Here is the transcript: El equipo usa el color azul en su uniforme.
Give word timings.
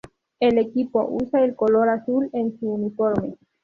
El 0.39 0.57
equipo 0.57 1.07
usa 1.07 1.45
el 1.45 1.55
color 1.55 1.89
azul 1.89 2.27
en 2.33 2.57
su 2.57 2.67
uniforme. 2.67 3.35